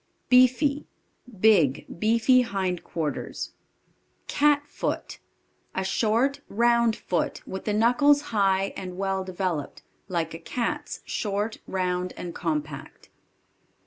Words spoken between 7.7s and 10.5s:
knuckles high and well developed; like a